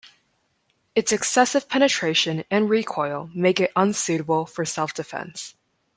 Its 0.95 1.11
excessive 1.11 1.69
penetration 1.69 2.43
and 2.49 2.71
recoil 2.71 3.29
make 3.35 3.59
it 3.59 3.71
unsuitable 3.75 4.47
for 4.47 4.65
self-defense. 4.65 5.53